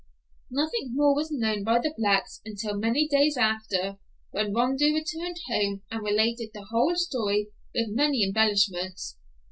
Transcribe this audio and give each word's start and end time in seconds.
Nothing 0.49 0.95
more 0.95 1.15
was 1.15 1.29
known 1.31 1.63
by 1.63 1.77
the 1.77 1.93
blacks 1.95 2.41
until 2.43 2.75
many 2.75 3.07
days 3.07 3.37
after, 3.37 3.99
when 4.31 4.51
Rondeau 4.51 4.91
returned 4.91 5.37
home, 5.47 5.83
and 5.91 6.01
related 6.01 6.49
the 6.55 6.65
whole 6.71 6.95
story 6.95 7.49
with 7.75 7.89
many 7.95 8.23
embellishments. 8.23 9.19